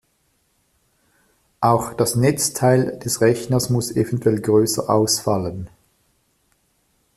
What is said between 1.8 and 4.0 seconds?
das Netzteil des Rechners muss